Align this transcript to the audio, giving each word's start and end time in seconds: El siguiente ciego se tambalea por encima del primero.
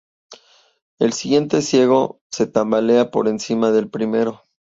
El 0.97 1.13
siguiente 1.13 1.61
ciego 1.61 2.21
se 2.31 2.47
tambalea 2.47 3.11
por 3.11 3.27
encima 3.27 3.69
del 3.71 3.87
primero. 3.87 4.41